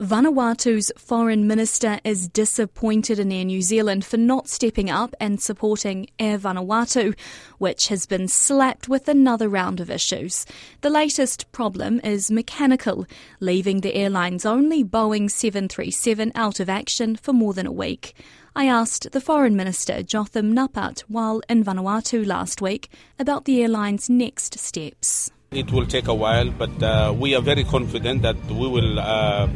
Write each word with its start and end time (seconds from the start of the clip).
Vanuatu's 0.00 0.90
foreign 0.96 1.46
minister 1.46 2.00
is 2.04 2.26
disappointed 2.26 3.18
in 3.18 3.30
Air 3.30 3.44
New 3.44 3.60
Zealand 3.60 4.02
for 4.02 4.16
not 4.16 4.48
stepping 4.48 4.88
up 4.88 5.14
and 5.20 5.42
supporting 5.42 6.06
Air 6.18 6.38
Vanuatu, 6.38 7.14
which 7.58 7.88
has 7.88 8.06
been 8.06 8.26
slapped 8.26 8.88
with 8.88 9.08
another 9.08 9.46
round 9.46 9.78
of 9.78 9.90
issues. 9.90 10.46
The 10.80 10.88
latest 10.88 11.52
problem 11.52 12.00
is 12.02 12.30
mechanical, 12.30 13.04
leaving 13.40 13.82
the 13.82 13.94
airline's 13.94 14.46
only 14.46 14.82
Boeing 14.82 15.30
737 15.30 16.32
out 16.34 16.60
of 16.60 16.70
action 16.70 17.14
for 17.14 17.34
more 17.34 17.52
than 17.52 17.66
a 17.66 17.72
week. 17.72 18.14
I 18.56 18.64
asked 18.64 19.12
the 19.12 19.20
Foreign 19.20 19.54
Minister 19.54 20.02
Jotham 20.02 20.54
Napat 20.54 21.00
while 21.08 21.42
in 21.46 21.62
Vanuatu 21.62 22.26
last 22.26 22.62
week 22.62 22.88
about 23.18 23.44
the 23.44 23.60
airline's 23.60 24.08
next 24.08 24.58
steps. 24.58 25.30
It 25.50 25.70
will 25.70 25.84
take 25.84 26.08
a 26.08 26.14
while, 26.14 26.50
but 26.50 26.82
uh, 26.82 27.12
we 27.14 27.34
are 27.34 27.42
very 27.42 27.64
confident 27.64 28.22
that 28.22 28.42
we 28.46 28.66
will. 28.66 28.98
Uh 28.98 29.46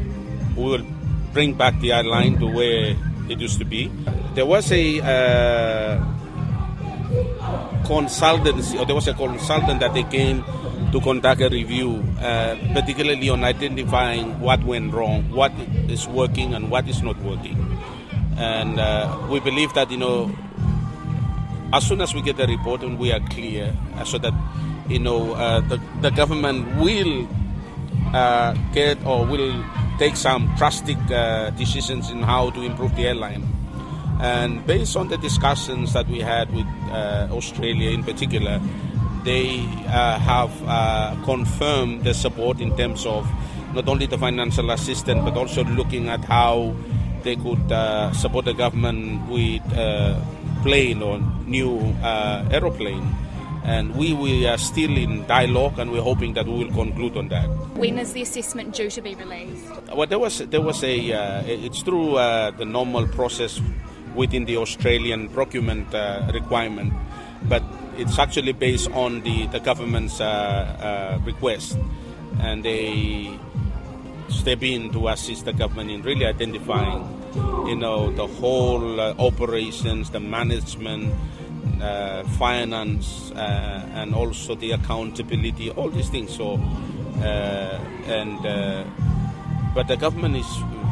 we 0.56 0.64
will 0.64 0.86
bring 1.32 1.54
back 1.54 1.78
the 1.80 1.92
airline 1.92 2.38
to 2.38 2.46
where 2.46 2.96
it 3.28 3.40
used 3.40 3.58
to 3.58 3.64
be. 3.64 3.90
There 4.34 4.46
was 4.46 4.70
a 4.72 5.00
uh, 5.00 6.04
consultancy, 7.84 8.80
or 8.80 8.86
there 8.86 8.94
was 8.94 9.08
a 9.08 9.14
consultant 9.14 9.80
that 9.80 9.94
they 9.94 10.04
came 10.04 10.44
to 10.92 11.00
conduct 11.00 11.40
a 11.40 11.48
review, 11.48 12.02
uh, 12.20 12.56
particularly 12.72 13.28
on 13.28 13.42
identifying 13.44 14.38
what 14.40 14.62
went 14.64 14.92
wrong, 14.92 15.28
what 15.30 15.52
is 15.88 16.06
working, 16.06 16.54
and 16.54 16.70
what 16.70 16.88
is 16.88 17.02
not 17.02 17.18
working. 17.22 17.58
And 18.36 18.78
uh, 18.78 19.26
we 19.30 19.40
believe 19.40 19.74
that 19.74 19.90
you 19.90 19.98
know, 19.98 20.30
as 21.72 21.86
soon 21.86 22.00
as 22.00 22.14
we 22.14 22.22
get 22.22 22.36
the 22.36 22.46
report 22.46 22.82
and 22.82 22.98
we 22.98 23.12
are 23.12 23.20
clear, 23.30 23.74
uh, 23.96 24.04
so 24.04 24.18
that 24.18 24.34
you 24.88 24.98
know 24.98 25.34
uh, 25.34 25.60
the 25.60 25.80
the 26.00 26.10
government 26.10 26.66
will 26.78 27.28
uh, 28.14 28.54
get 28.72 28.98
or 29.04 29.24
will 29.26 29.64
take 29.98 30.16
some 30.16 30.52
drastic 30.56 30.98
uh, 31.10 31.50
decisions 31.50 32.10
in 32.10 32.22
how 32.22 32.50
to 32.50 32.62
improve 32.62 32.94
the 32.96 33.06
airline. 33.06 33.46
And 34.20 34.64
based 34.66 34.96
on 34.96 35.08
the 35.08 35.18
discussions 35.18 35.92
that 35.92 36.08
we 36.08 36.20
had 36.20 36.52
with 36.54 36.66
uh, 36.90 37.28
Australia 37.30 37.90
in 37.90 38.02
particular, 38.02 38.60
they 39.24 39.60
uh, 39.88 40.18
have 40.18 40.52
uh, 40.66 41.16
confirmed 41.24 42.04
the 42.04 42.14
support 42.14 42.60
in 42.60 42.76
terms 42.76 43.06
of 43.06 43.28
not 43.72 43.88
only 43.88 44.06
the 44.06 44.18
financial 44.18 44.70
assistance 44.70 45.20
but 45.24 45.36
also 45.36 45.64
looking 45.64 46.08
at 46.08 46.24
how 46.24 46.74
they 47.22 47.34
could 47.36 47.72
uh, 47.72 48.12
support 48.12 48.44
the 48.44 48.52
government 48.52 49.28
with 49.28 49.62
uh, 49.76 50.20
plane 50.62 51.02
or 51.02 51.18
new 51.46 51.78
aeroplane 52.52 53.04
and 53.64 53.96
we, 53.96 54.12
we 54.12 54.46
are 54.46 54.58
still 54.58 54.94
in 54.96 55.26
dialogue 55.26 55.78
and 55.78 55.90
we're 55.90 56.02
hoping 56.02 56.34
that 56.34 56.46
we 56.46 56.64
will 56.64 56.72
conclude 56.72 57.16
on 57.16 57.28
that. 57.28 57.48
When 57.76 57.98
is 57.98 58.12
the 58.12 58.22
assessment 58.22 58.74
due 58.74 58.90
to 58.90 59.00
be 59.00 59.14
released? 59.14 59.64
Well, 59.94 60.06
there 60.06 60.18
was 60.18 60.38
there 60.38 60.60
was 60.60 60.84
a 60.84 61.12
uh, 61.12 61.42
it's 61.46 61.82
through 61.82 62.16
uh, 62.16 62.50
the 62.52 62.64
normal 62.64 63.08
process 63.08 63.60
within 64.14 64.44
the 64.44 64.58
Australian 64.58 65.28
procurement 65.30 65.92
uh, 65.94 66.30
requirement, 66.32 66.92
but 67.44 67.62
it's 67.96 68.18
actually 68.18 68.52
based 68.52 68.90
on 68.92 69.22
the 69.22 69.46
the 69.48 69.60
government's 69.60 70.20
uh, 70.20 70.24
uh, 70.24 71.18
request, 71.24 71.78
and 72.40 72.64
they 72.64 73.32
step 74.28 74.62
in 74.62 74.90
to 74.92 75.08
assist 75.08 75.46
the 75.46 75.52
government 75.52 75.90
in 75.90 76.02
really 76.02 76.26
identifying, 76.26 77.04
you 77.66 77.76
know, 77.76 78.10
the 78.12 78.26
whole 78.26 79.00
uh, 79.00 79.14
operations, 79.18 80.10
the 80.10 80.20
management 80.20 81.14
uh, 81.82 82.22
finance, 82.38 83.30
uh, 83.32 83.88
and 83.94 84.14
also 84.14 84.54
the 84.54 84.72
accountability, 84.72 85.70
all 85.70 85.90
these 85.90 86.08
things. 86.08 86.34
So, 86.34 86.60
uh, 87.20 87.78
and 88.06 88.40
but 89.74 89.88
the 89.88 89.96
government 89.96 90.36
is 90.36 90.46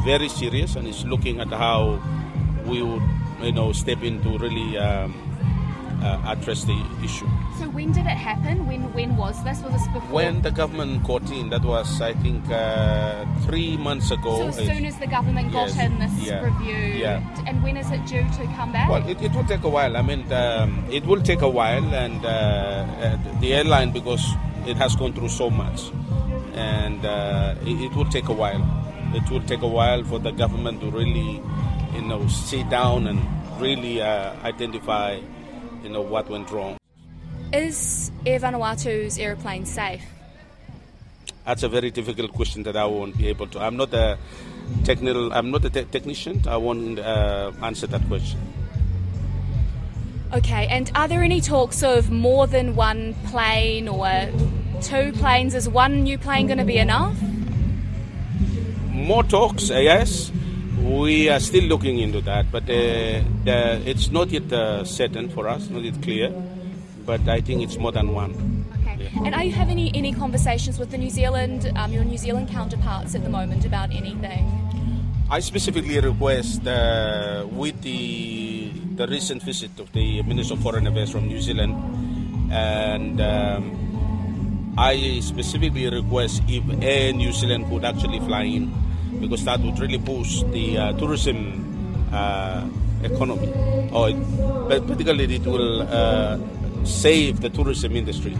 very 0.04 0.28
serious 0.28 0.76
and 0.76 0.86
is 0.88 1.04
looking 1.04 1.40
at 1.40 1.48
how 1.48 2.02
we 2.66 2.82
would, 2.82 3.02
you 3.42 3.52
know, 3.52 3.72
step 3.72 4.02
into 4.02 4.38
really. 4.38 4.76
Um, 4.78 5.31
uh, 6.02 6.20
address 6.26 6.64
the 6.64 6.76
issue. 7.02 7.28
So 7.58 7.70
when 7.70 7.92
did 7.92 8.06
it 8.06 8.18
happen? 8.18 8.66
When 8.66 8.92
when 8.92 9.16
was 9.16 9.38
this? 9.44 9.62
Was 9.62 9.72
this 9.72 9.86
before? 9.94 10.10
When 10.10 10.42
the 10.42 10.50
government 10.50 11.04
got 11.04 11.22
in, 11.30 11.50
that 11.50 11.62
was 11.64 12.00
I 12.00 12.12
think 12.14 12.42
uh, 12.50 13.24
three 13.46 13.76
months 13.76 14.10
ago. 14.10 14.50
So 14.50 14.62
as 14.62 14.66
soon 14.66 14.84
as 14.84 14.98
the 14.98 15.06
government 15.06 15.52
got 15.52 15.70
in 15.78 15.98
this 15.98 16.12
yeah, 16.18 16.42
review, 16.42 16.98
yeah. 16.98 17.22
and 17.46 17.62
when 17.62 17.76
is 17.76 17.90
it 17.90 18.02
due 18.06 18.26
to 18.38 18.42
come 18.58 18.72
back? 18.72 18.90
Well, 18.90 19.06
it, 19.08 19.22
it 19.22 19.32
will 19.32 19.46
take 19.46 19.62
a 19.62 19.68
while. 19.68 19.96
I 19.96 20.02
mean, 20.02 20.26
um, 20.32 20.84
it 20.90 21.06
will 21.06 21.22
take 21.22 21.42
a 21.42 21.48
while, 21.48 21.86
and 21.94 22.24
uh, 22.24 23.16
the 23.40 23.54
airline 23.54 23.92
because 23.92 24.24
it 24.66 24.76
has 24.76 24.96
gone 24.96 25.12
through 25.12 25.30
so 25.30 25.50
much, 25.50 25.90
and 26.54 27.04
uh, 27.06 27.54
it, 27.62 27.90
it 27.90 27.92
will 27.94 28.10
take 28.10 28.28
a 28.28 28.34
while. 28.34 28.62
It 29.14 29.28
will 29.30 29.42
take 29.42 29.62
a 29.62 29.68
while 29.68 30.02
for 30.04 30.18
the 30.18 30.32
government 30.32 30.80
to 30.80 30.90
really, 30.90 31.42
you 31.94 32.02
know, 32.02 32.26
sit 32.26 32.68
down 32.70 33.06
and 33.06 33.20
really 33.60 34.00
uh, 34.00 34.32
identify 34.42 35.20
you 35.82 35.90
know 35.90 36.00
what 36.00 36.28
went 36.28 36.50
wrong. 36.50 36.76
Is 37.52 38.10
Air 38.24 38.38
Vanuatu's 38.40 39.18
aeroplane 39.18 39.66
safe? 39.66 40.02
That's 41.44 41.62
a 41.62 41.68
very 41.68 41.90
difficult 41.90 42.32
question 42.32 42.62
that 42.62 42.76
I 42.76 42.84
won't 42.84 43.18
be 43.18 43.28
able 43.28 43.48
to. 43.48 43.60
I'm 43.60 43.76
not 43.76 43.92
a 43.92 44.16
technical. 44.84 45.32
I'm 45.32 45.50
not 45.50 45.64
a 45.64 45.70
te- 45.70 45.84
technician. 45.84 46.42
I 46.46 46.56
won't 46.56 46.98
uh, 46.98 47.52
answer 47.62 47.86
that 47.88 48.06
question. 48.06 48.40
Okay, 50.32 50.66
and 50.68 50.90
are 50.94 51.08
there 51.08 51.22
any 51.22 51.40
talks 51.40 51.82
of 51.82 52.10
more 52.10 52.46
than 52.46 52.74
one 52.74 53.14
plane 53.26 53.86
or 53.86 54.30
two 54.80 55.12
planes? 55.12 55.54
Is 55.54 55.68
one 55.68 56.04
new 56.04 56.16
plane 56.16 56.46
going 56.46 56.58
to 56.58 56.64
be 56.64 56.78
enough? 56.78 57.20
More 58.88 59.24
talks, 59.24 59.70
uh, 59.70 59.78
yes. 59.78 60.32
We 60.82 61.28
are 61.28 61.38
still 61.38 61.64
looking 61.64 61.98
into 61.98 62.20
that, 62.22 62.50
but 62.50 62.64
uh, 62.64 63.22
the, 63.44 63.80
it's 63.86 64.10
not 64.10 64.30
yet 64.30 64.52
uh, 64.52 64.84
certain 64.84 65.28
for 65.28 65.46
us, 65.46 65.70
not 65.70 65.82
yet 65.82 66.02
clear. 66.02 66.30
But 67.06 67.28
I 67.28 67.40
think 67.40 67.62
it's 67.62 67.78
more 67.78 67.92
than 67.92 68.12
one. 68.12 68.66
Okay. 68.80 69.04
Yeah. 69.04 69.24
And 69.24 69.34
are 69.34 69.44
you 69.44 69.52
having 69.52 69.78
any, 69.78 69.94
any 69.94 70.12
conversations 70.12 70.78
with 70.78 70.90
the 70.90 70.98
New 70.98 71.10
Zealand, 71.10 71.70
um, 71.76 71.92
your 71.92 72.04
New 72.04 72.18
Zealand 72.18 72.48
counterparts 72.48 73.14
at 73.14 73.22
the 73.22 73.30
moment 73.30 73.64
about 73.64 73.92
anything? 73.92 74.46
I 75.30 75.40
specifically 75.40 75.98
request 76.00 76.66
uh, 76.66 77.46
with 77.50 77.80
the 77.82 78.70
the 78.96 79.06
recent 79.06 79.42
visit 79.42 79.70
of 79.80 79.90
the 79.92 80.22
Minister 80.22 80.54
of 80.54 80.60
Foreign 80.60 80.86
Affairs 80.86 81.10
from 81.10 81.26
New 81.26 81.40
Zealand, 81.40 81.72
and 82.52 83.20
um, 83.20 84.74
I 84.76 85.20
specifically 85.20 85.88
request 85.88 86.42
if 86.48 86.62
Air 86.82 87.12
New 87.14 87.32
Zealand 87.32 87.66
could 87.70 87.84
actually 87.84 88.20
fly 88.20 88.42
in 88.42 88.70
because 89.22 89.44
that 89.44 89.60
would 89.60 89.78
really 89.78 89.98
boost 89.98 90.50
the 90.50 90.76
uh, 90.76 90.92
tourism 90.98 91.38
uh, 92.12 92.68
economy, 93.02 93.48
or 93.92 94.10
it, 94.10 94.86
particularly 94.86 95.36
it 95.36 95.46
will 95.46 95.82
uh, 95.82 96.38
save 96.84 97.40
the 97.40 97.48
tourism 97.48 97.96
industry. 97.96 98.36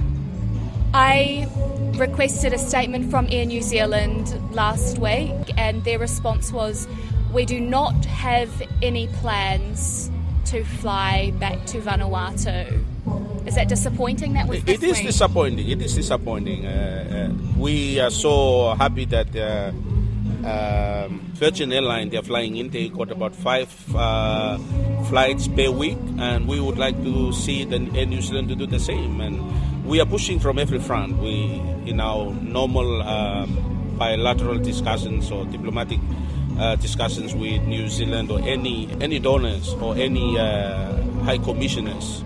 I 0.93 1.49
requested 1.95 2.53
a 2.53 2.59
statement 2.59 3.11
from 3.11 3.29
Air 3.31 3.47
New 3.47 3.63
Zealand 3.63 4.35
last 4.53 4.99
week, 4.99 5.33
and 5.57 5.83
their 5.85 5.99
response 5.99 6.53
was, 6.53 6.87
"We 7.33 7.47
do 7.47 7.61
not 7.61 8.05
have 8.05 8.51
any 8.83 9.07
plans 9.23 10.11
to 10.47 10.65
fly 10.65 11.33
back 11.39 11.65
to 11.67 11.81
Vanuatu." 11.81 12.85
Is 13.47 13.55
that 13.57 13.69
disappointing? 13.69 14.35
That 14.35 14.47
was 14.47 14.63
it 14.67 14.83
is 14.83 15.01
disappointing. 15.01 15.69
It 15.69 15.83
is 15.83 15.95
disappointing. 15.95 16.67
Uh, 16.67 17.31
uh, 17.33 17.59
we 17.59 17.99
are 17.99 18.11
so 18.11 18.75
happy 18.75 19.05
that 19.07 19.35
uh, 19.35 19.73
um, 20.45 21.21
Virgin 21.35 21.73
Airline, 21.73 22.11
they're 22.11 22.23
flying 22.23 22.57
in. 22.57 22.71
They 22.71 22.89
got 22.89 23.11
about 23.11 23.35
five 23.35 23.71
uh, 23.95 24.59
flights 25.09 25.49
per 25.49 25.71
week, 25.71 25.99
and 26.19 26.49
we 26.49 26.61
would 26.61 26.79
like 26.79 27.01
to 27.03 27.33
see 27.33 27.65
the 27.65 27.77
Air 27.95 28.07
New 28.07 28.21
Zealand 28.21 28.49
to 28.49 28.57
do 28.57 28.67
the 28.67 28.81
same. 28.81 29.21
And 29.21 29.85
we 29.85 30.01
are 30.01 30.07
pushing 30.07 30.41
from 30.41 30.59
every 30.59 30.79
front. 30.79 31.19
We, 31.19 31.63
in 31.87 32.01
our 32.01 32.33
normal 32.35 33.03
um, 33.03 33.97
bilateral 33.99 34.59
discussions 34.59 35.31
or 35.31 35.45
diplomatic 35.47 36.01
uh, 36.59 36.77
discussions 36.77 37.35
with 37.35 37.63
New 37.63 37.89
Zealand 37.89 38.31
or 38.31 38.41
any 38.41 38.89
any 39.01 39.19
donors 39.19 39.75
or 39.75 39.97
any 39.97 40.39
uh, 40.39 41.03
high 41.25 41.39
commissioners, 41.39 42.25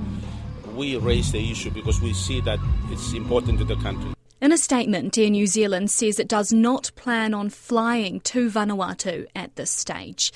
we 0.75 0.97
raise 0.97 1.33
the 1.33 1.51
issue 1.51 1.71
because 1.71 2.01
we 2.01 2.13
see 2.13 2.41
that 2.41 2.59
it's 2.91 3.13
important 3.13 3.59
to 3.59 3.65
the 3.65 3.77
country. 3.77 4.13
In 4.39 4.53
a 4.53 4.59
statement, 4.59 5.17
Air 5.17 5.31
New 5.31 5.47
Zealand 5.47 5.91
says 5.91 6.19
it 6.19 6.29
does 6.29 6.53
not 6.53 6.91
plan 6.95 7.33
on 7.33 7.49
flying 7.49 8.21
to 8.21 8.51
Vanuatu 8.51 9.27
at 9.35 9.57
this 9.57 9.71
stage. 9.71 10.31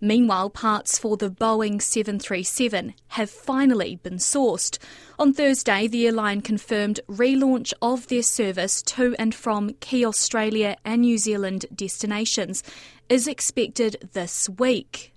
Meanwhile, 0.00 0.50
parts 0.50 0.98
for 0.98 1.16
the 1.16 1.30
Boeing 1.30 1.80
737 1.80 2.94
have 3.08 3.30
finally 3.30 3.96
been 4.02 4.16
sourced. 4.16 4.78
On 5.20 5.32
Thursday, 5.32 5.86
the 5.86 6.04
airline 6.06 6.40
confirmed 6.40 6.98
relaunch 7.08 7.72
of 7.80 8.08
their 8.08 8.24
service 8.24 8.82
to 8.82 9.14
and 9.20 9.32
from 9.32 9.70
key 9.78 10.04
Australia 10.04 10.76
and 10.84 11.02
New 11.02 11.16
Zealand 11.16 11.66
destinations 11.72 12.64
is 13.08 13.28
expected 13.28 14.10
this 14.14 14.48
week. 14.48 15.12